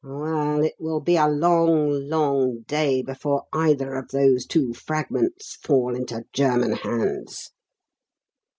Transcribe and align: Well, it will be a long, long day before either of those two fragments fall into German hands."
Well, 0.03 0.63
it 0.63 0.73
will 0.79 0.99
be 0.99 1.15
a 1.15 1.27
long, 1.27 2.09
long 2.09 2.61
day 2.61 3.03
before 3.03 3.43
either 3.53 3.93
of 3.93 4.07
those 4.07 4.47
two 4.47 4.73
fragments 4.73 5.57
fall 5.57 5.93
into 5.95 6.23
German 6.33 6.71
hands." 6.73 7.51